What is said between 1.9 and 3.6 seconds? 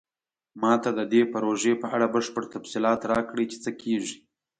اړه بشپړ تفصیلات راکړئ چې